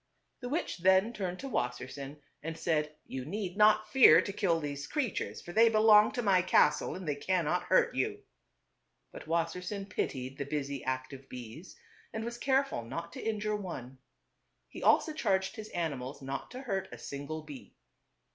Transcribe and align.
The 0.39 0.49
witch 0.49 0.77
then 0.79 1.13
turned 1.13 1.37
to 1.41 1.47
Wassersein 1.47 2.19
and 2.41 2.57
said, 2.57 2.95
"You 3.05 3.23
need 3.23 3.55
not 3.55 3.87
fear 3.91 4.19
to 4.19 4.33
kill 4.33 4.59
these 4.59 4.87
creatures, 4.87 5.43
for 5.43 5.53
they 5.53 5.69
belong 5.69 6.11
to 6.13 6.23
my 6.23 6.41
castle 6.41 6.95
and 6.95 7.07
they 7.07 7.13
cannot 7.15 7.65
hurt 7.65 7.93
you." 7.93 8.23
But 9.11 9.27
Wassersein 9.27 9.87
pitied 9.91 10.39
the 10.39 10.45
busy, 10.45 10.83
active 10.83 11.29
bees, 11.29 11.75
and 12.11 12.25
was 12.25 12.39
careful 12.39 12.83
not 12.83 13.13
to 13.13 13.21
injure 13.21 13.55
one. 13.55 13.99
He 14.67 14.81
also 14.81 15.13
charged 15.13 15.55
his 15.55 15.69
animals 15.69 16.19
not 16.23 16.49
to 16.49 16.61
hurt 16.61 16.87
a 16.91 16.97
single 16.97 17.43
bee. 17.43 17.75